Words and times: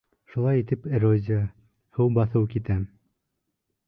Шулай 0.35 0.61
итеп, 0.61 0.85
эрозия, 0.99 1.37
һыу 1.97 2.13
баҫыу 2.15 2.49
китә. 2.55 2.79